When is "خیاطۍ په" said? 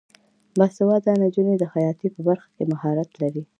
1.71-2.21